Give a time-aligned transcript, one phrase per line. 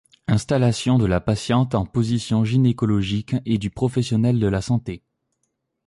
[0.27, 5.03] Installation de la patiente en position gynécologique et du professionnel de la santé.